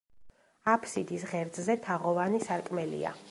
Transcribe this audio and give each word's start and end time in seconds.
აფსიდის 0.73 1.27
ღერძზე 1.33 1.77
თაღოვანი 1.87 2.43
სარკმელია. 2.49 3.19